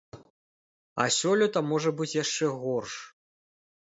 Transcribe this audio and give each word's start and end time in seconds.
А 1.03 1.05
сёлета 1.17 1.59
можа 1.73 1.89
быць 1.99 2.11
яшчэ 2.23 2.45
горш. 2.63 2.93